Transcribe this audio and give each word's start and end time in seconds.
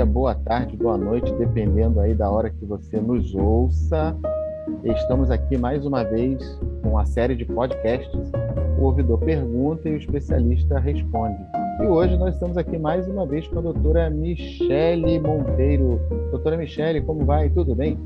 dia, 0.00 0.06
boa 0.06 0.34
tarde, 0.34 0.76
boa 0.78 0.96
noite, 0.96 1.30
dependendo 1.34 2.00
aí 2.00 2.14
da 2.14 2.30
hora 2.30 2.48
que 2.48 2.64
você 2.64 2.98
nos 2.98 3.34
ouça. 3.34 4.16
Estamos 4.82 5.30
aqui 5.30 5.58
mais 5.58 5.84
uma 5.84 6.02
vez 6.02 6.58
com 6.82 6.96
a 6.96 7.04
série 7.04 7.36
de 7.36 7.44
podcasts. 7.44 8.32
O 8.78 8.84
ouvidor 8.84 9.18
pergunta 9.18 9.90
e 9.90 9.92
o 9.92 9.96
especialista 9.98 10.78
responde. 10.78 11.38
E 11.82 11.86
hoje 11.86 12.16
nós 12.16 12.32
estamos 12.34 12.56
aqui 12.56 12.78
mais 12.78 13.06
uma 13.08 13.26
vez 13.26 13.46
com 13.48 13.58
a 13.58 13.62
doutora 13.62 14.08
Michele 14.08 15.18
Monteiro. 15.18 16.00
Doutora 16.30 16.56
Michele, 16.56 17.02
como 17.02 17.26
vai? 17.26 17.50
Tudo 17.50 17.74
bem? 17.74 17.98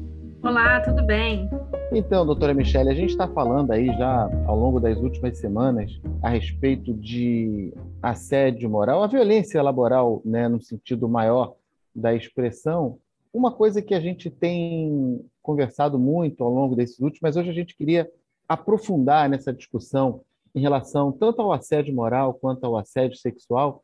Olá, 0.43 0.81
tudo 0.81 1.07
bem? 1.07 1.49
Então, 1.93 2.27
doutora 2.27 2.53
Michele, 2.53 2.91
a 2.91 2.95
gente 2.95 3.11
está 3.11 3.29
falando 3.29 3.71
aí 3.71 3.87
já 3.97 4.29
ao 4.47 4.59
longo 4.59 4.81
das 4.81 4.99
últimas 4.99 5.39
semanas 5.39 6.01
a 6.21 6.29
respeito 6.29 6.93
de 6.93 7.73
assédio 8.03 8.69
moral, 8.69 9.05
a 9.05 9.07
violência 9.07 9.63
laboral, 9.63 10.21
né, 10.25 10.49
no 10.49 10.61
sentido 10.61 11.09
maior 11.09 11.55
da 11.95 12.15
expressão. 12.15 12.99
Uma 13.33 13.53
coisa 13.53 13.83
que 13.83 13.95
a 13.95 14.01
gente 14.01 14.31
tem 14.31 15.25
conversado 15.43 15.99
muito 15.99 16.43
ao 16.43 16.51
longo 16.51 16.75
desses 16.75 16.99
últimos, 16.99 17.21
mas 17.21 17.37
hoje 17.37 17.51
a 17.51 17.55
gente 17.55 17.77
queria 17.77 18.11
aprofundar 18.49 19.29
nessa 19.29 19.53
discussão 19.53 20.23
em 20.55 20.61
relação 20.61 21.11
tanto 21.11 21.43
ao 21.43 21.53
assédio 21.53 21.95
moral 21.95 22.35
quanto 22.35 22.65
ao 22.65 22.77
assédio 22.77 23.17
sexual, 23.19 23.83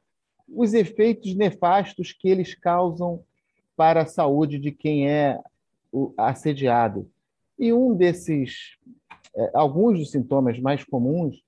os 0.48 0.74
efeitos 0.74 1.34
nefastos 1.34 2.12
que 2.12 2.28
eles 2.28 2.54
causam 2.54 3.22
para 3.76 4.02
a 4.02 4.06
saúde 4.06 4.58
de 4.58 4.70
quem 4.70 5.08
é 5.08 5.40
assediado. 6.16 7.08
E 7.58 7.72
um 7.72 7.94
desses, 7.94 8.76
é, 9.34 9.50
alguns 9.54 9.98
dos 9.98 10.10
sintomas 10.10 10.58
mais 10.60 10.84
comuns, 10.84 11.42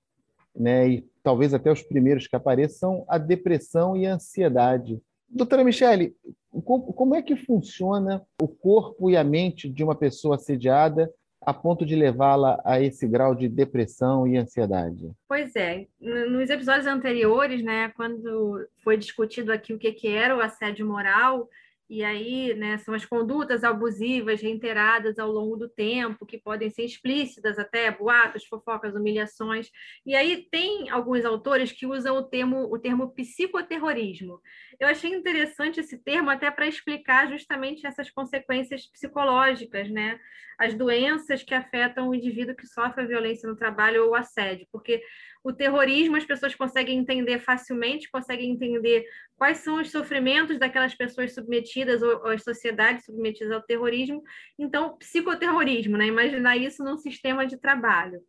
né, 0.55 0.87
e 0.87 1.09
talvez 1.23 1.53
até 1.53 1.71
os 1.71 1.81
primeiros 1.81 2.27
que 2.27 2.35
apareçam, 2.35 3.05
a 3.07 3.17
depressão 3.17 3.95
e 3.95 4.05
a 4.05 4.15
ansiedade. 4.15 5.01
Doutora 5.33 5.63
Michele, 5.63 6.15
como 6.63 7.15
é 7.15 7.21
que 7.21 7.35
funciona 7.35 8.21
o 8.41 8.47
corpo 8.47 9.09
e 9.09 9.17
a 9.17 9.23
mente 9.23 9.67
de 9.67 9.83
uma 9.83 9.95
pessoa 9.95 10.35
assediada 10.35 11.11
a 11.41 11.53
ponto 11.53 11.85
de 11.85 11.95
levá-la 11.95 12.61
a 12.63 12.79
esse 12.79 13.07
grau 13.07 13.35
de 13.35 13.49
depressão 13.49 14.27
e 14.27 14.37
ansiedade? 14.37 15.11
Pois 15.27 15.55
é, 15.55 15.87
nos 15.99 16.49
episódios 16.49 16.87
anteriores, 16.87 17.63
né, 17.63 17.91
quando 17.97 18.65
foi 18.83 18.95
discutido 18.95 19.51
aqui 19.51 19.73
o 19.73 19.79
que, 19.79 19.91
que 19.91 20.07
era 20.07 20.37
o 20.37 20.41
assédio 20.41 20.85
moral, 20.85 21.49
e 21.89 22.03
aí, 22.03 22.53
né, 22.55 22.77
são 22.77 22.93
as 22.93 23.05
condutas 23.05 23.63
abusivas 23.63 24.41
reiteradas 24.41 25.19
ao 25.19 25.29
longo 25.29 25.57
do 25.57 25.69
tempo, 25.69 26.25
que 26.25 26.37
podem 26.37 26.69
ser 26.69 26.83
explícitas 26.83 27.59
até, 27.59 27.91
boatos, 27.91 28.45
fofocas, 28.45 28.95
humilhações. 28.95 29.69
E 30.05 30.15
aí 30.15 30.47
tem 30.49 30.89
alguns 30.89 31.25
autores 31.25 31.71
que 31.71 31.85
usam 31.85 32.17
o 32.17 32.23
termo, 32.23 32.73
o 32.73 32.79
termo 32.79 33.13
psicoterrorismo. 33.13 34.39
Eu 34.79 34.87
achei 34.87 35.13
interessante 35.13 35.81
esse 35.81 35.97
termo 36.01 36.29
até 36.29 36.49
para 36.49 36.67
explicar 36.67 37.29
justamente 37.29 37.85
essas 37.85 38.09
consequências 38.09 38.87
psicológicas, 38.87 39.89
né? 39.89 40.19
As 40.57 40.73
doenças 40.73 41.43
que 41.43 41.53
afetam 41.53 42.09
o 42.09 42.15
indivíduo 42.15 42.55
que 42.55 42.67
sofre 42.67 43.03
a 43.03 43.07
violência 43.07 43.49
no 43.49 43.55
trabalho 43.55 44.05
ou 44.05 44.15
assédio, 44.15 44.67
porque 44.71 45.01
o 45.43 45.51
terrorismo 45.51 46.15
as 46.15 46.25
pessoas 46.25 46.55
conseguem 46.55 46.97
entender 46.97 47.39
facilmente, 47.39 48.09
conseguem 48.09 48.51
entender 48.51 49.05
quais 49.35 49.57
são 49.57 49.81
os 49.81 49.91
sofrimentos 49.91 50.57
daquelas 50.57 50.95
pessoas 50.95 51.33
submetidas 51.33 52.01
ou, 52.01 52.27
as 52.27 52.43
sociedades 52.43 53.03
submetidas 53.05 53.51
ao 53.51 53.61
terrorismo. 53.61 54.23
Então, 54.57 54.97
psicoterrorismo, 54.97 55.97
né? 55.97 56.07
Imaginar 56.07 56.55
isso 56.55 56.83
num 56.83 56.97
sistema 56.97 57.45
de 57.45 57.57
trabalho. 57.57 58.21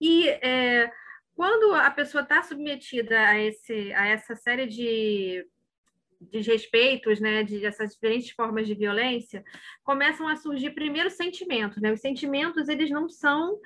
E 0.00 0.28
é, 0.28 0.90
quando 1.34 1.74
a 1.74 1.90
pessoa 1.90 2.22
está 2.22 2.42
submetida 2.42 3.18
a, 3.18 3.38
esse, 3.38 3.92
a 3.92 4.06
essa 4.06 4.34
série 4.34 4.66
de 4.66 5.46
desrespeitos, 6.30 7.20
né, 7.20 7.42
de 7.42 7.66
essas 7.66 7.92
diferentes 7.92 8.30
formas 8.30 8.66
de 8.66 8.74
violência, 8.74 9.44
começam 9.82 10.26
a 10.26 10.36
surgir 10.36 10.70
primeiro 10.70 11.10
sentimentos, 11.10 11.82
né? 11.82 11.92
Os 11.92 12.00
sentimentos 12.00 12.68
eles 12.68 12.90
não 12.90 13.06
são 13.08 13.60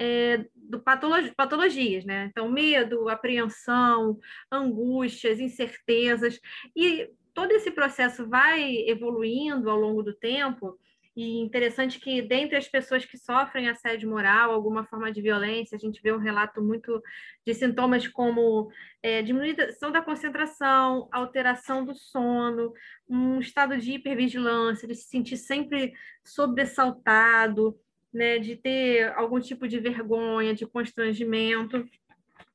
é, 0.00 0.46
do 0.54 0.80
patologi 0.80 1.30
patologias, 1.36 2.06
né? 2.06 2.28
Então, 2.30 2.50
medo, 2.50 3.10
apreensão, 3.10 4.18
angústias, 4.50 5.38
incertezas, 5.38 6.40
e 6.74 7.10
todo 7.34 7.52
esse 7.52 7.70
processo 7.70 8.26
vai 8.26 8.78
evoluindo 8.88 9.68
ao 9.68 9.78
longo 9.78 10.02
do 10.02 10.14
tempo. 10.14 10.78
E 11.14 11.40
interessante 11.40 12.00
que, 12.00 12.22
dentre 12.22 12.56
as 12.56 12.66
pessoas 12.66 13.04
que 13.04 13.18
sofrem 13.18 13.68
assédio 13.68 14.08
moral, 14.08 14.52
alguma 14.52 14.86
forma 14.86 15.12
de 15.12 15.20
violência, 15.20 15.76
a 15.76 15.78
gente 15.78 16.00
vê 16.00 16.12
um 16.12 16.18
relato 16.18 16.62
muito 16.62 17.02
de 17.44 17.52
sintomas 17.52 18.08
como 18.08 18.70
é, 19.02 19.20
diminuição 19.20 19.92
da 19.92 20.00
concentração, 20.00 21.08
alteração 21.12 21.84
do 21.84 21.94
sono, 21.94 22.72
um 23.06 23.38
estado 23.38 23.76
de 23.76 23.92
hipervigilância, 23.92 24.88
de 24.88 24.94
se 24.94 25.08
sentir 25.08 25.36
sempre 25.36 25.92
sobressaltado, 26.24 27.78
né, 28.12 28.38
de 28.38 28.56
ter 28.56 29.12
algum 29.14 29.40
tipo 29.40 29.68
de 29.68 29.78
vergonha, 29.78 30.54
de 30.54 30.66
constrangimento. 30.66 31.84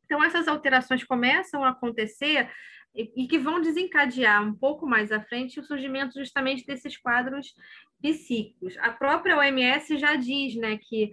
Então, 0.06 0.24
essas 0.24 0.48
alterações 0.48 1.04
começam 1.04 1.64
a 1.64 1.70
acontecer 1.70 2.50
e, 2.96 3.28
que 3.28 3.38
vão 3.38 3.62
desencadear 3.62 4.42
um 4.42 4.56
pouco 4.56 4.88
mais 4.88 5.12
à 5.12 5.22
frente 5.22 5.60
o 5.60 5.64
surgimento 5.64 6.18
justamente 6.18 6.66
desses 6.66 6.96
quadros 6.98 7.54
psíquicos. 8.02 8.78
A 8.78 8.92
própria 8.92 9.38
OMS 9.38 9.98
já 9.98 10.16
diz 10.16 10.56
né, 10.56 10.78
que 10.78 11.12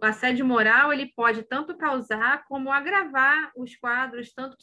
o 0.00 0.06
assédio 0.06 0.46
moral 0.46 0.92
ele 0.92 1.12
pode 1.16 1.42
tanto 1.42 1.76
causar 1.76 2.44
como 2.46 2.70
agravar 2.70 3.50
os 3.56 3.74
quadros, 3.76 4.32
tanto 4.32 4.56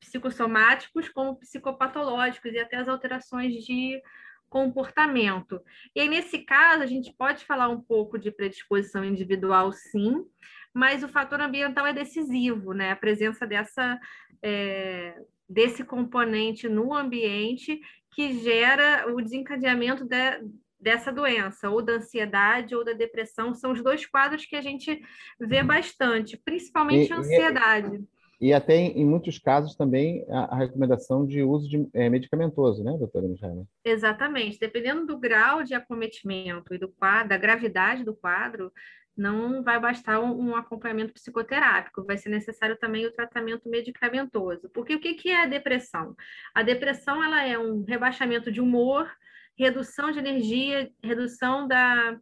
psicossomáticos 0.00 1.08
como 1.08 1.38
psicopatológicos 1.38 2.52
e 2.52 2.58
até 2.58 2.76
as 2.76 2.88
alterações 2.88 3.54
de 3.64 4.00
comportamento. 4.48 5.60
E 5.94 6.00
aí, 6.00 6.08
nesse 6.08 6.38
caso, 6.38 6.82
a 6.82 6.86
gente 6.86 7.12
pode 7.12 7.44
falar 7.44 7.68
um 7.68 7.80
pouco 7.80 8.18
de 8.18 8.30
predisposição 8.30 9.04
individual, 9.04 9.72
sim, 9.72 10.24
mas 10.72 11.02
o 11.02 11.08
fator 11.08 11.40
ambiental 11.40 11.86
é 11.86 11.92
decisivo, 11.92 12.72
né? 12.72 12.92
A 12.92 12.96
presença 12.96 13.46
dessa, 13.46 13.98
é, 14.42 15.16
desse 15.48 15.84
componente 15.84 16.68
no 16.68 16.94
ambiente 16.94 17.80
que 18.10 18.38
gera 18.40 19.12
o 19.12 19.20
desencadeamento 19.20 20.04
de, 20.04 20.40
dessa 20.80 21.12
doença, 21.12 21.70
ou 21.70 21.82
da 21.82 21.94
ansiedade 21.94 22.74
ou 22.74 22.84
da 22.84 22.92
depressão, 22.92 23.54
são 23.54 23.72
os 23.72 23.82
dois 23.82 24.06
quadros 24.06 24.46
que 24.46 24.56
a 24.56 24.60
gente 24.60 25.00
vê 25.38 25.62
bastante, 25.62 26.36
principalmente 26.36 27.10
e, 27.10 27.12
a 27.12 27.18
ansiedade. 27.18 27.96
E 27.96 28.17
e 28.40 28.52
até 28.52 28.76
em, 28.76 29.04
muitos 29.04 29.38
casos 29.38 29.74
também 29.74 30.24
a, 30.28 30.56
recomendação 30.56 31.26
de 31.26 31.42
uso 31.42 31.68
de 31.68 31.88
é, 31.92 32.08
medicamentoso, 32.08 32.84
né, 32.84 32.96
doutora 32.96 33.26
Michele? 33.26 33.64
Exatamente. 33.84 34.58
Dependendo 34.58 35.06
do 35.06 35.18
grau 35.18 35.62
de 35.62 35.74
acometimento 35.74 36.72
e 36.72 36.78
do 36.78 36.88
quadro, 36.88 37.30
da 37.30 37.36
gravidade 37.36 38.04
do 38.04 38.14
quadro, 38.14 38.72
não 39.16 39.64
vai 39.64 39.80
bastar 39.80 40.20
um, 40.20 40.50
um 40.50 40.56
acompanhamento 40.56 41.12
psicoterápico, 41.12 42.04
vai 42.04 42.16
ser 42.16 42.28
necessário 42.28 42.78
também 42.78 43.04
o 43.04 43.12
tratamento 43.12 43.68
medicamentoso. 43.68 44.70
Porque 44.70 44.94
o 44.94 45.00
que, 45.00 45.14
que 45.14 45.30
é 45.30 45.42
a 45.42 45.46
depressão? 45.46 46.14
A 46.54 46.62
depressão 46.62 47.22
ela 47.22 47.42
é 47.42 47.58
um 47.58 47.84
rebaixamento 47.84 48.52
de 48.52 48.60
humor, 48.60 49.10
redução 49.58 50.12
de 50.12 50.20
energia, 50.20 50.88
redução 51.02 51.66
da, 51.66 52.16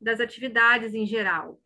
das 0.00 0.18
atividades 0.18 0.92
em 0.92 1.06
geral. 1.06 1.60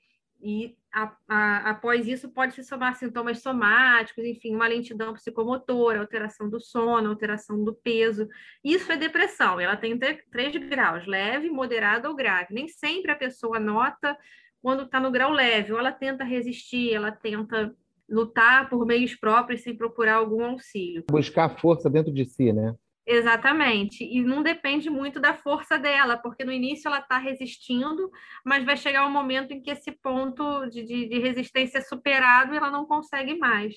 E 0.46 0.76
a, 0.92 1.10
a, 1.26 1.70
após 1.70 2.06
isso 2.06 2.28
pode 2.28 2.54
se 2.54 2.62
somar 2.62 2.96
sintomas 2.96 3.40
somáticos, 3.40 4.22
enfim, 4.22 4.54
uma 4.54 4.66
lentidão 4.66 5.14
psicomotora, 5.14 6.00
alteração 6.00 6.50
do 6.50 6.60
sono, 6.60 7.08
alteração 7.08 7.64
do 7.64 7.74
peso. 7.74 8.28
Isso 8.62 8.92
é 8.92 8.96
depressão, 8.98 9.58
ela 9.58 9.74
tem 9.74 9.98
três 9.98 10.54
graus, 10.68 11.06
leve, 11.06 11.48
moderado 11.48 12.08
ou 12.08 12.14
grave. 12.14 12.52
Nem 12.52 12.68
sempre 12.68 13.10
a 13.10 13.16
pessoa 13.16 13.58
nota 13.58 14.14
quando 14.60 14.82
está 14.82 15.00
no 15.00 15.10
grau 15.10 15.32
leve, 15.32 15.72
ou 15.72 15.78
ela 15.78 15.92
tenta 15.92 16.24
resistir, 16.24 16.92
ela 16.92 17.10
tenta 17.10 17.74
lutar 18.06 18.68
por 18.68 18.84
meios 18.84 19.14
próprios 19.14 19.62
sem 19.62 19.74
procurar 19.74 20.16
algum 20.16 20.44
auxílio. 20.44 21.04
Buscar 21.10 21.58
força 21.58 21.88
dentro 21.88 22.12
de 22.12 22.26
si, 22.26 22.52
né? 22.52 22.74
Exatamente. 23.06 24.02
E 24.02 24.22
não 24.22 24.42
depende 24.42 24.88
muito 24.88 25.20
da 25.20 25.34
força 25.34 25.78
dela, 25.78 26.16
porque 26.16 26.44
no 26.44 26.52
início 26.52 26.88
ela 26.88 27.00
está 27.00 27.18
resistindo, 27.18 28.10
mas 28.44 28.64
vai 28.64 28.76
chegar 28.76 29.06
um 29.06 29.12
momento 29.12 29.52
em 29.52 29.60
que 29.60 29.70
esse 29.70 29.92
ponto 29.92 30.66
de, 30.66 30.82
de, 30.82 31.08
de 31.08 31.18
resistência 31.18 31.78
é 31.78 31.82
superado 31.82 32.54
e 32.54 32.56
ela 32.56 32.70
não 32.70 32.86
consegue 32.86 33.36
mais. 33.36 33.74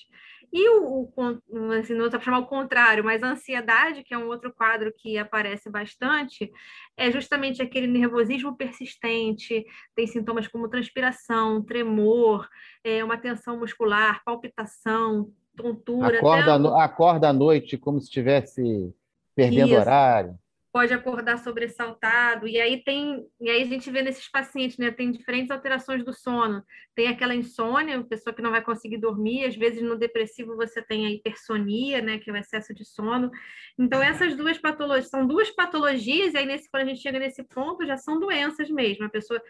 E 0.50 0.66
o, 0.70 1.12
o 1.14 1.72
assim, 1.78 1.92
não 1.92 2.08
para 2.08 2.20
chamar 2.20 2.38
o 2.38 2.46
contrário, 2.46 3.04
mas 3.04 3.22
a 3.22 3.32
ansiedade, 3.32 4.02
que 4.02 4.14
é 4.14 4.18
um 4.18 4.28
outro 4.28 4.50
quadro 4.50 4.90
que 4.96 5.18
aparece 5.18 5.68
bastante, 5.68 6.50
é 6.96 7.10
justamente 7.10 7.60
aquele 7.60 7.86
nervosismo 7.86 8.56
persistente, 8.56 9.66
tem 9.94 10.06
sintomas 10.06 10.48
como 10.48 10.70
transpiração, 10.70 11.62
tremor, 11.62 12.48
é, 12.82 13.04
uma 13.04 13.18
tensão 13.18 13.58
muscular, 13.58 14.22
palpitação, 14.24 15.30
tontura. 15.54 16.16
Acorda, 16.16 16.54
até... 16.54 16.82
acorda 16.82 17.28
à 17.28 17.32
noite 17.32 17.76
como 17.76 18.00
se 18.00 18.06
estivesse 18.06 18.94
Perdendo 19.38 19.68
Isso. 19.68 19.76
horário. 19.76 20.36
Pode 20.72 20.92
acordar 20.92 21.38
sobressaltado, 21.38 22.46
e 22.46 22.60
aí 22.60 22.82
tem, 22.84 23.26
e 23.40 23.48
aí 23.48 23.62
a 23.62 23.66
gente 23.66 23.90
vê 23.90 24.02
nesses 24.02 24.30
pacientes, 24.30 24.76
né, 24.76 24.90
tem 24.90 25.10
diferentes 25.10 25.50
alterações 25.50 26.04
do 26.04 26.12
sono. 26.12 26.62
Tem 26.94 27.08
aquela 27.08 27.34
insônia, 27.34 28.02
pessoa 28.04 28.34
que 28.34 28.42
não 28.42 28.50
vai 28.50 28.62
conseguir 28.62 28.98
dormir, 28.98 29.44
às 29.44 29.56
vezes 29.56 29.82
no 29.82 29.96
depressivo 29.96 30.56
você 30.56 30.82
tem 30.82 31.06
a 31.06 31.10
hipersonia, 31.10 32.02
né, 32.02 32.18
que 32.18 32.30
é 32.30 32.32
o 32.32 32.36
excesso 32.36 32.74
de 32.74 32.84
sono. 32.84 33.30
Então 33.78 34.02
essas 34.02 34.36
duas 34.36 34.58
patologias, 34.58 35.08
são 35.08 35.26
duas 35.26 35.50
patologias, 35.50 36.34
e 36.34 36.38
aí 36.38 36.46
nesse 36.46 36.70
quando 36.70 36.82
a 36.82 36.86
gente 36.86 37.00
chega 37.00 37.18
nesse 37.18 37.42
ponto, 37.44 37.86
já 37.86 37.96
são 37.96 38.20
doenças 38.20 38.70
mesmo. 38.70 39.06
A 39.06 39.10
pessoa 39.10 39.40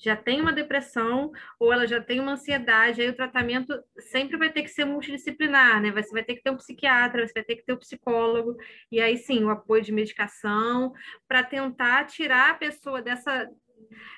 já 0.00 0.14
tem 0.14 0.40
uma 0.40 0.52
depressão 0.52 1.32
ou 1.58 1.72
ela 1.72 1.86
já 1.86 2.00
tem 2.00 2.20
uma 2.20 2.32
ansiedade, 2.32 3.02
aí 3.02 3.08
o 3.08 3.16
tratamento 3.16 3.74
sempre 3.98 4.36
vai 4.36 4.50
ter 4.50 4.62
que 4.62 4.68
ser 4.68 4.84
multidisciplinar, 4.84 5.82
né? 5.82 5.90
Você 5.90 6.12
vai 6.12 6.22
ter 6.22 6.36
que 6.36 6.42
ter 6.42 6.50
um 6.50 6.56
psiquiatra, 6.56 7.26
você 7.26 7.32
vai 7.34 7.42
ter 7.42 7.56
que 7.56 7.64
ter 7.64 7.72
um 7.72 7.78
psicólogo, 7.78 8.56
e 8.92 9.00
aí 9.00 9.16
sim, 9.16 9.42
o 9.42 9.50
apoio 9.50 9.82
de 9.82 9.90
medicação 9.90 10.67
para 11.26 11.42
tentar 11.42 12.06
tirar 12.06 12.50
a 12.50 12.54
pessoa 12.54 13.02
dessa 13.02 13.48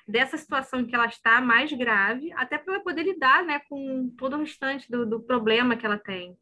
dessa 0.06 0.36
situação 0.36 0.84
que 0.84 0.94
ela 0.94 1.06
está 1.06 1.40
mais 1.40 1.72
grave, 1.72 2.32
até 2.32 2.58
para 2.58 2.74
ela 2.74 2.82
poder 2.82 3.04
lidar, 3.04 3.44
né, 3.44 3.60
com 3.68 4.10
todo 4.18 4.34
o 4.34 4.40
restante 4.40 4.90
do, 4.90 5.06
do 5.06 5.20
problema 5.20 5.76
que 5.76 5.86
ela 5.86 5.98
tem. 5.98 6.36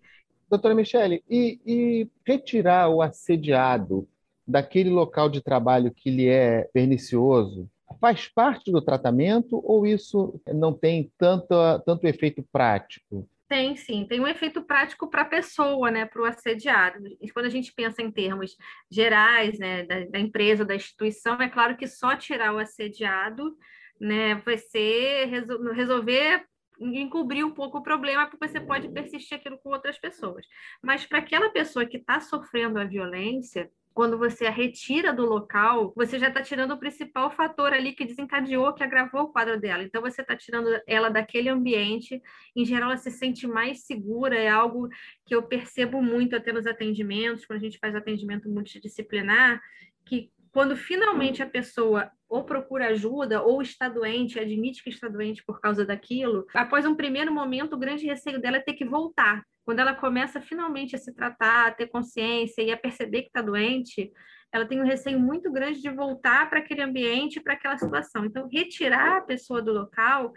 Doutora 0.48 0.74
Michele, 0.74 1.22
e, 1.28 1.60
e 1.66 2.10
retirar 2.26 2.88
o 2.88 3.02
assediado 3.02 4.08
daquele 4.46 4.88
local 4.88 5.28
de 5.28 5.42
trabalho 5.42 5.92
que 5.92 6.10
lhe 6.10 6.26
é 6.26 6.62
pernicioso, 6.72 7.68
faz 8.00 8.28
parte 8.28 8.72
do 8.72 8.80
tratamento 8.80 9.60
ou 9.62 9.86
isso 9.86 10.40
não 10.46 10.72
tem 10.72 11.12
tanto, 11.18 11.54
tanto 11.84 12.06
efeito 12.06 12.42
prático? 12.50 13.28
Tem 13.48 13.74
sim, 13.76 14.06
tem 14.06 14.20
um 14.20 14.26
efeito 14.26 14.62
prático 14.62 15.08
para 15.08 15.22
a 15.22 15.24
pessoa, 15.24 15.90
né, 15.90 16.04
para 16.04 16.20
o 16.20 16.26
assediado. 16.26 16.98
E 17.18 17.30
quando 17.30 17.46
a 17.46 17.50
gente 17.50 17.72
pensa 17.72 18.02
em 18.02 18.10
termos 18.10 18.54
gerais, 18.90 19.58
né, 19.58 19.84
da, 19.84 20.04
da, 20.04 20.18
empresa, 20.18 20.66
da 20.66 20.74
instituição, 20.74 21.40
é 21.40 21.48
claro 21.48 21.74
que 21.74 21.86
só 21.86 22.14
tirar 22.14 22.54
o 22.54 22.58
assediado, 22.58 23.56
né, 23.98 24.34
vai 24.34 24.58
ser 24.58 25.26
resolver 25.74 26.44
encobrir 26.80 27.44
um 27.44 27.50
pouco 27.50 27.78
o 27.78 27.82
problema, 27.82 28.26
porque 28.26 28.46
você 28.46 28.60
pode 28.60 28.88
persistir 28.90 29.38
aquilo 29.38 29.58
com 29.58 29.70
outras 29.70 29.98
pessoas. 29.98 30.46
Mas 30.82 31.04
para 31.06 31.18
aquela 31.18 31.50
pessoa 31.50 31.86
que 31.86 31.96
está 31.96 32.20
sofrendo 32.20 32.78
a 32.78 32.84
violência, 32.84 33.70
quando 33.98 34.16
você 34.16 34.46
a 34.46 34.50
retira 34.52 35.12
do 35.12 35.26
local, 35.26 35.92
você 35.96 36.20
já 36.20 36.28
está 36.28 36.40
tirando 36.40 36.70
o 36.70 36.78
principal 36.78 37.32
fator 37.32 37.72
ali 37.72 37.92
que 37.92 38.04
desencadeou, 38.04 38.72
que 38.72 38.84
agravou 38.84 39.22
o 39.22 39.32
quadro 39.32 39.60
dela. 39.60 39.82
Então, 39.82 40.00
você 40.00 40.22
está 40.22 40.36
tirando 40.36 40.68
ela 40.86 41.08
daquele 41.08 41.48
ambiente. 41.48 42.22
Em 42.54 42.64
geral, 42.64 42.90
ela 42.90 42.96
se 42.96 43.10
sente 43.10 43.44
mais 43.44 43.86
segura. 43.86 44.38
É 44.38 44.48
algo 44.48 44.88
que 45.26 45.34
eu 45.34 45.42
percebo 45.42 46.00
muito 46.00 46.36
até 46.36 46.52
nos 46.52 46.64
atendimentos, 46.64 47.44
quando 47.44 47.58
a 47.58 47.62
gente 47.62 47.76
faz 47.80 47.92
atendimento 47.92 48.48
multidisciplinar, 48.48 49.60
que 50.06 50.30
quando 50.52 50.76
finalmente 50.76 51.42
a 51.42 51.46
pessoa 51.46 52.10
ou 52.28 52.44
procura 52.44 52.88
ajuda 52.88 53.42
ou 53.42 53.62
está 53.62 53.88
doente, 53.88 54.38
admite 54.38 54.82
que 54.82 54.90
está 54.90 55.08
doente 55.08 55.42
por 55.44 55.60
causa 55.60 55.84
daquilo, 55.84 56.46
após 56.54 56.84
um 56.84 56.94
primeiro 56.94 57.32
momento, 57.32 57.74
o 57.74 57.78
grande 57.78 58.06
receio 58.06 58.40
dela 58.40 58.58
é 58.58 58.60
ter 58.60 58.74
que 58.74 58.84
voltar. 58.84 59.42
Quando 59.64 59.80
ela 59.80 59.94
começa 59.94 60.40
finalmente 60.40 60.94
a 60.94 60.98
se 60.98 61.14
tratar, 61.14 61.68
a 61.68 61.70
ter 61.70 61.88
consciência 61.88 62.62
e 62.62 62.70
a 62.70 62.76
perceber 62.76 63.22
que 63.22 63.28
está 63.28 63.42
doente, 63.42 64.10
ela 64.52 64.66
tem 64.66 64.80
um 64.80 64.84
receio 64.84 65.20
muito 65.20 65.50
grande 65.50 65.80
de 65.80 65.90
voltar 65.90 66.48
para 66.48 66.58
aquele 66.58 66.82
ambiente, 66.82 67.40
para 67.40 67.54
aquela 67.54 67.76
situação. 67.76 68.24
Então, 68.24 68.48
retirar 68.50 69.18
a 69.18 69.22
pessoa 69.22 69.60
do 69.60 69.72
local 69.72 70.32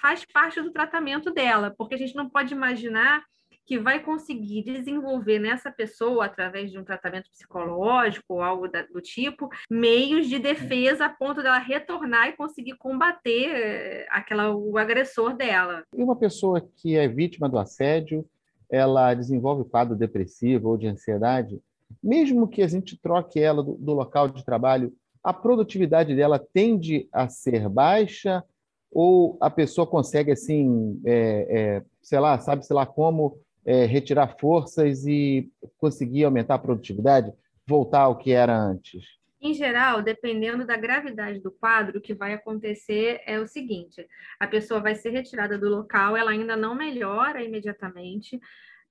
faz 0.00 0.24
parte 0.24 0.60
do 0.60 0.72
tratamento 0.72 1.32
dela, 1.32 1.72
porque 1.76 1.94
a 1.94 1.98
gente 1.98 2.14
não 2.14 2.28
pode 2.28 2.52
imaginar 2.52 3.22
que 3.64 3.78
vai 3.78 4.00
conseguir 4.00 4.62
desenvolver 4.62 5.38
nessa 5.38 5.70
pessoa, 5.70 6.24
através 6.24 6.70
de 6.70 6.78
um 6.78 6.84
tratamento 6.84 7.30
psicológico 7.30 8.34
ou 8.34 8.42
algo 8.42 8.68
do 8.68 9.00
tipo, 9.00 9.48
meios 9.70 10.28
de 10.28 10.38
defesa 10.38 11.06
a 11.06 11.08
ponto 11.08 11.42
dela 11.42 11.58
retornar 11.58 12.28
e 12.28 12.36
conseguir 12.36 12.76
combater 12.76 13.50
eh, 13.50 14.06
aquela, 14.10 14.54
o 14.54 14.76
agressor 14.76 15.36
dela. 15.36 15.84
E 15.96 16.02
uma 16.02 16.16
pessoa 16.16 16.60
que 16.76 16.96
é 16.96 17.06
vítima 17.06 17.48
do 17.48 17.58
assédio, 17.58 18.24
ela 18.68 19.14
desenvolve 19.14 19.68
quadro 19.68 19.94
depressivo 19.94 20.70
ou 20.70 20.76
de 20.76 20.88
ansiedade, 20.88 21.60
mesmo 22.02 22.48
que 22.48 22.62
a 22.62 22.68
gente 22.68 22.96
troque 22.96 23.38
ela 23.38 23.62
do, 23.62 23.74
do 23.74 23.92
local 23.92 24.28
de 24.28 24.44
trabalho, 24.44 24.92
a 25.22 25.32
produtividade 25.32 26.16
dela 26.16 26.38
tende 26.38 27.08
a 27.12 27.28
ser 27.28 27.68
baixa 27.68 28.42
ou 28.90 29.38
a 29.40 29.48
pessoa 29.48 29.86
consegue 29.86 30.32
assim, 30.32 31.00
é, 31.04 31.46
é, 31.48 31.82
sei 32.02 32.18
lá, 32.18 32.38
sabe 32.38 32.66
sei 32.66 32.74
lá 32.74 32.84
como 32.84 33.38
é, 33.64 33.84
retirar 33.84 34.36
forças 34.38 35.06
e 35.06 35.50
conseguir 35.78 36.24
aumentar 36.24 36.54
a 36.54 36.58
produtividade, 36.58 37.32
voltar 37.66 38.00
ao 38.00 38.18
que 38.18 38.32
era 38.32 38.56
antes? 38.56 39.04
Em 39.40 39.54
geral, 39.54 40.02
dependendo 40.02 40.64
da 40.64 40.76
gravidade 40.76 41.40
do 41.40 41.50
quadro, 41.50 41.98
o 41.98 42.00
que 42.00 42.14
vai 42.14 42.32
acontecer 42.32 43.20
é 43.26 43.40
o 43.40 43.46
seguinte: 43.46 44.06
a 44.38 44.46
pessoa 44.46 44.80
vai 44.80 44.94
ser 44.94 45.10
retirada 45.10 45.58
do 45.58 45.68
local, 45.68 46.16
ela 46.16 46.30
ainda 46.30 46.56
não 46.56 46.76
melhora 46.76 47.42
imediatamente, 47.42 48.40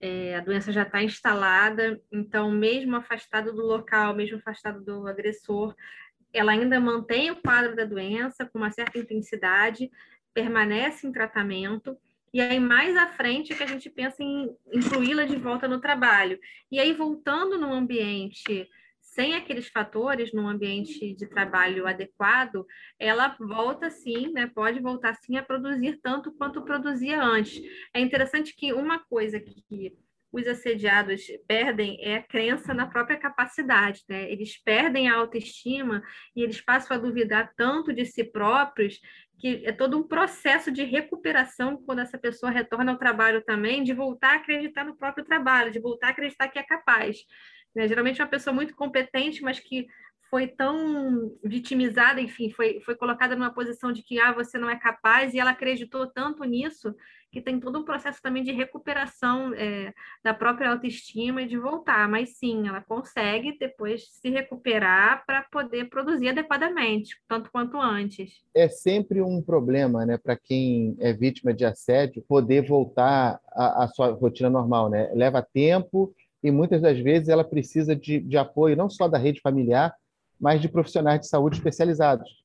é, 0.02 0.36
a 0.36 0.42
doença 0.42 0.72
já 0.72 0.82
está 0.82 1.02
instalada, 1.04 2.02
então, 2.12 2.52
mesmo 2.52 2.96
afastada 2.96 3.54
do 3.54 3.66
local, 3.66 4.16
mesmo 4.16 4.38
afastada 4.38 4.80
do 4.82 5.08
agressor, 5.08 5.76
ela 6.34 6.54
ainda 6.54 6.80
mantém 6.80 7.30
o 7.30 7.42
quadro 7.42 7.76
da 7.76 7.86
doença 7.86 8.46
com 8.46 8.58
uma 8.58 8.72
certa 8.72 8.98
intensidade, 8.98 9.92
permanece 10.34 11.06
em 11.06 11.12
tratamento 11.12 11.96
e 12.34 12.40
aí, 12.40 12.60
mais 12.60 12.96
à 12.96 13.08
frente, 13.08 13.52
é 13.52 13.56
que 13.56 13.64
a 13.64 13.68
gente 13.68 13.90
pensa 13.90 14.24
em 14.24 14.50
incluí-la 14.74 15.26
de 15.26 15.36
volta 15.36 15.68
no 15.68 15.82
trabalho. 15.82 16.40
E 16.72 16.80
aí, 16.80 16.94
voltando 16.94 17.58
no 17.58 17.74
ambiente 17.74 18.70
sem 19.02 19.36
aqueles 19.36 19.68
fatores, 19.68 20.32
num 20.32 20.48
ambiente 20.48 21.14
de 21.14 21.28
trabalho 21.28 21.86
adequado, 21.86 22.66
ela 22.98 23.36
volta 23.38 23.90
sim, 23.90 24.32
né? 24.32 24.48
Pode 24.48 24.80
voltar 24.80 25.16
sim 25.16 25.36
a 25.36 25.44
produzir 25.44 26.00
tanto 26.02 26.32
quanto 26.32 26.64
produzia 26.64 27.22
antes. 27.22 27.62
É 27.94 28.00
interessante 28.00 28.56
que 28.56 28.72
uma 28.72 29.00
coisa 29.00 29.38
que 29.38 29.94
os 30.32 30.48
assediados 30.48 31.24
perdem 31.48 31.98
é 32.02 32.16
a 32.16 32.24
crença 32.24 32.74
na 32.74 32.88
própria 32.88 33.18
capacidade, 33.18 34.04
né? 34.08 34.32
Eles 34.32 34.58
perdem 34.64 35.10
a 35.10 35.16
autoestima 35.16 36.02
e 36.36 36.42
eles 36.42 36.62
passam 36.62 36.96
a 36.96 37.00
duvidar 37.00 37.52
tanto 37.56 37.94
de 37.94 38.06
si 38.06 38.24
próprios 38.24 39.00
que 39.42 39.64
é 39.66 39.72
todo 39.72 39.98
um 39.98 40.08
processo 40.08 40.72
de 40.72 40.84
recuperação 40.84 41.76
quando 41.84 42.00
essa 42.00 42.18
pessoa 42.18 42.52
retorna 42.52 42.92
ao 42.92 42.98
trabalho 42.98 43.44
também, 43.44 43.84
de 43.84 43.92
voltar 43.92 44.34
a 44.34 44.36
acreditar 44.36 44.86
no 44.86 44.96
próprio 44.96 45.26
trabalho, 45.26 45.72
de 45.72 45.80
voltar 45.80 46.08
a 46.08 46.10
acreditar 46.12 46.48
que 46.48 46.60
é 46.60 46.64
capaz. 46.64 47.18
Né? 47.76 47.88
Geralmente 47.88 48.22
uma 48.22 48.28
pessoa 48.28 48.54
muito 48.54 48.76
competente, 48.76 49.42
mas 49.42 49.60
que 49.60 49.88
foi 50.30 50.48
tão 50.48 51.36
vitimizada, 51.44 52.22
enfim, 52.22 52.52
foi, 52.52 52.80
foi 52.82 52.96
colocada 52.96 53.36
numa 53.36 53.54
posição 53.54 53.92
de 53.92 54.04
que 54.04 54.20
ah, 54.20 54.32
você 54.32 54.58
não 54.58 54.70
é 54.70 54.78
capaz, 54.78 55.34
e 55.34 55.40
ela 55.40 55.52
acreditou 55.52 56.08
tanto 56.08 56.44
nisso 56.44 56.96
que 57.32 57.42
tem 57.42 57.60
todo 57.60 57.80
um 57.80 57.86
processo 57.86 58.22
também 58.22 58.44
de 58.44 58.52
recuperação 58.52 59.54
é, 59.54 59.94
da 60.24 60.34
própria 60.34 60.72
autoestima 60.72 61.42
e 61.42 61.48
de 61.48 61.58
voltar. 61.58 62.08
Mas 62.10 62.38
sim, 62.38 62.68
ela 62.68 62.82
consegue 62.82 63.58
depois 63.58 64.08
se 64.12 64.30
recuperar 64.30 65.26
para 65.26 65.44
poder 65.44 65.90
produzir 65.90 66.30
adequadamente, 66.30 67.16
tanto 67.28 67.50
quanto 67.52 67.80
antes. 67.80 68.44
É 68.54 68.68
sempre 68.68 69.22
um 69.22 69.42
problema, 69.42 70.06
né, 70.06 70.18
para 70.18 70.36
quem 70.36 70.96
é 71.00 71.14
vítima 71.14 71.54
de 71.54 71.64
assédio, 71.64 72.24
poder 72.28 72.68
voltar 72.68 73.40
à, 73.54 73.86
à 73.86 73.88
sua 73.88 74.12
rotina 74.12 74.50
normal, 74.50 74.90
né? 74.90 75.10
Leva 75.14 75.42
tempo 75.42 76.14
e 76.44 76.52
muitas 76.52 76.82
das 76.82 77.00
vezes 77.00 77.30
ela 77.30 77.44
precisa 77.44 77.96
de, 77.96 78.20
de 78.20 78.38
apoio 78.38 78.76
não 78.76 78.90
só 78.90 79.08
da 79.08 79.18
rede 79.18 79.40
familiar, 79.40 79.96
mas 80.40 80.62
de 80.62 80.68
profissionais 80.68 81.22
de 81.22 81.28
saúde 81.28 81.58
especializados. 81.58 82.42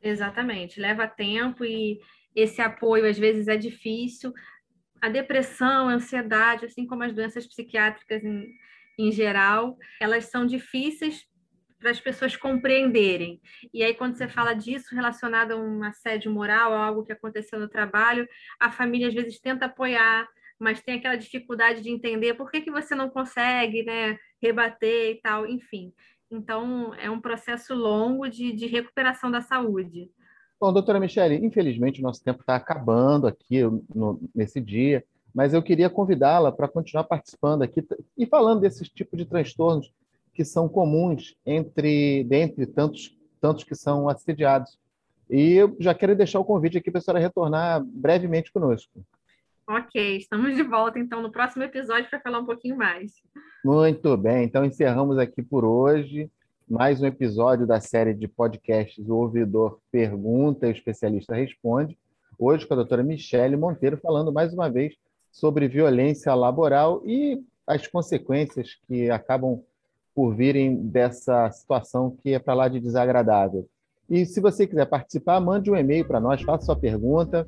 Exatamente, 0.00 0.80
leva 0.80 1.08
tempo 1.08 1.64
e 1.64 2.00
esse 2.40 2.60
apoio 2.60 3.08
às 3.08 3.18
vezes 3.18 3.48
é 3.48 3.56
difícil. 3.56 4.32
A 5.00 5.08
depressão, 5.08 5.88
a 5.88 5.92
ansiedade, 5.92 6.66
assim 6.66 6.86
como 6.86 7.02
as 7.02 7.14
doenças 7.14 7.46
psiquiátricas 7.46 8.24
em, 8.24 8.46
em 8.98 9.12
geral, 9.12 9.76
elas 10.00 10.26
são 10.26 10.46
difíceis 10.46 11.26
para 11.78 11.90
as 11.90 12.00
pessoas 12.00 12.36
compreenderem. 12.36 13.40
E 13.72 13.82
aí, 13.84 13.94
quando 13.94 14.16
você 14.16 14.26
fala 14.26 14.52
disso 14.52 14.94
relacionado 14.94 15.52
a 15.52 15.56
um 15.56 15.82
assédio 15.84 16.30
moral, 16.32 16.72
algo 16.72 17.04
que 17.04 17.12
aconteceu 17.12 17.58
no 17.58 17.68
trabalho, 17.68 18.28
a 18.58 18.70
família 18.70 19.08
às 19.08 19.14
vezes 19.14 19.40
tenta 19.40 19.66
apoiar, 19.66 20.28
mas 20.58 20.82
tem 20.82 20.96
aquela 20.96 21.16
dificuldade 21.16 21.80
de 21.80 21.90
entender 21.90 22.34
por 22.34 22.50
que, 22.50 22.60
que 22.60 22.70
você 22.70 22.94
não 22.94 23.08
consegue 23.08 23.84
né, 23.84 24.18
rebater 24.42 25.12
e 25.12 25.20
tal, 25.20 25.46
enfim. 25.46 25.92
Então, 26.30 26.92
é 26.94 27.08
um 27.08 27.20
processo 27.20 27.74
longo 27.74 28.28
de, 28.28 28.52
de 28.52 28.66
recuperação 28.66 29.30
da 29.30 29.40
saúde. 29.40 30.10
Bom, 30.60 30.72
doutora 30.72 30.98
Michele, 30.98 31.44
infelizmente 31.44 32.00
o 32.00 32.02
nosso 32.02 32.22
tempo 32.22 32.40
está 32.40 32.56
acabando 32.56 33.26
aqui 33.26 33.62
no, 33.94 34.20
nesse 34.34 34.60
dia, 34.60 35.04
mas 35.32 35.54
eu 35.54 35.62
queria 35.62 35.88
convidá-la 35.88 36.50
para 36.50 36.66
continuar 36.66 37.04
participando 37.04 37.62
aqui 37.62 37.86
e 38.16 38.26
falando 38.26 38.60
desses 38.60 38.88
tipos 38.88 39.18
de 39.18 39.24
transtornos 39.24 39.92
que 40.34 40.44
são 40.44 40.68
comuns 40.68 41.36
entre 41.46 42.24
dentre 42.24 42.66
tantos 42.66 43.16
tantos 43.40 43.64
que 43.64 43.74
são 43.74 44.08
assediados. 44.08 44.78
E 45.30 45.52
eu 45.52 45.76
já 45.78 45.94
quero 45.94 46.16
deixar 46.16 46.40
o 46.40 46.44
convite 46.44 46.78
aqui 46.78 46.90
para 46.90 46.98
a 46.98 47.02
senhora 47.02 47.20
retornar 47.20 47.84
brevemente 47.84 48.50
conosco. 48.50 49.04
Ok, 49.68 50.16
estamos 50.16 50.56
de 50.56 50.62
volta 50.62 50.98
então 50.98 51.20
no 51.20 51.30
próximo 51.30 51.62
episódio 51.62 52.08
para 52.08 52.20
falar 52.20 52.38
um 52.38 52.46
pouquinho 52.46 52.76
mais. 52.76 53.12
Muito 53.64 54.16
bem, 54.16 54.44
então 54.44 54.64
encerramos 54.64 55.18
aqui 55.18 55.42
por 55.42 55.64
hoje. 55.64 56.30
Mais 56.68 57.00
um 57.00 57.06
episódio 57.06 57.66
da 57.66 57.80
série 57.80 58.12
de 58.12 58.28
podcasts 58.28 59.08
O 59.08 59.14
Ouvidor 59.14 59.78
Pergunta 59.90 60.66
e 60.66 60.70
o 60.70 60.72
Especialista 60.72 61.34
Responde. 61.34 61.96
Hoje 62.38 62.66
com 62.66 62.74
a 62.74 62.76
doutora 62.76 63.02
Michele 63.02 63.56
Monteiro, 63.56 63.96
falando 63.96 64.30
mais 64.30 64.52
uma 64.52 64.68
vez 64.68 64.94
sobre 65.32 65.66
violência 65.66 66.34
laboral 66.34 67.02
e 67.06 67.42
as 67.66 67.86
consequências 67.86 68.76
que 68.86 69.10
acabam 69.10 69.62
por 70.14 70.34
virem 70.34 70.76
dessa 70.76 71.50
situação 71.50 72.14
que 72.22 72.34
é 72.34 72.38
para 72.38 72.54
lá 72.54 72.68
de 72.68 72.80
desagradável. 72.80 73.66
E 74.08 74.26
se 74.26 74.38
você 74.38 74.66
quiser 74.66 74.86
participar, 74.86 75.40
mande 75.40 75.70
um 75.70 75.76
e-mail 75.76 76.04
para 76.04 76.20
nós, 76.20 76.42
faça 76.42 76.66
sua 76.66 76.76
pergunta. 76.76 77.46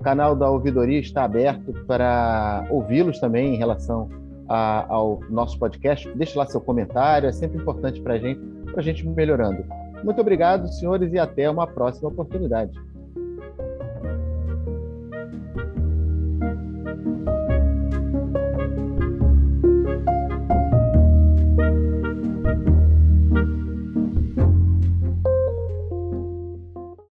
O 0.00 0.02
canal 0.02 0.34
da 0.34 0.48
ouvidoria 0.50 1.00
está 1.00 1.24
aberto 1.24 1.74
para 1.86 2.66
ouvi-los 2.70 3.20
também 3.20 3.54
em 3.54 3.58
relação 3.58 4.08
a, 4.48 4.86
ao 4.92 5.20
nosso 5.28 5.58
podcast. 5.58 6.10
Deixe 6.14 6.38
lá 6.38 6.46
seu 6.46 6.60
comentário, 6.60 7.28
é 7.28 7.32
sempre 7.32 7.58
importante 7.58 8.00
para 8.00 8.14
a 8.14 8.18
gente, 8.18 8.40
para 8.70 8.80
a 8.80 8.82
gente 8.82 9.06
melhorando. 9.06 9.64
Muito 10.04 10.20
obrigado, 10.20 10.68
senhores, 10.68 11.12
e 11.12 11.18
até 11.18 11.48
uma 11.50 11.66
próxima 11.66 12.08
oportunidade. 12.08 12.78